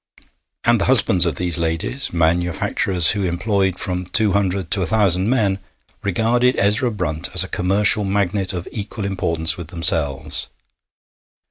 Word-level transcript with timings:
And 0.63 0.81
the 0.81 0.85
husbands 0.85 1.27
of 1.27 1.35
these 1.35 1.59
ladies, 1.59 2.11
manufacturers 2.11 3.11
who 3.11 3.23
employed 3.25 3.79
from 3.79 4.05
two 4.05 4.31
hundred 4.31 4.71
to 4.71 4.81
a 4.81 4.87
thousand 4.87 5.29
men, 5.29 5.59
regarded 6.01 6.55
Ezra 6.57 6.89
Brunt 6.89 7.29
as 7.35 7.43
a 7.43 7.47
commercial 7.47 8.03
magnate 8.03 8.51
of 8.51 8.67
equal 8.71 9.05
importance 9.05 9.57
with 9.57 9.67
themselves. 9.67 10.47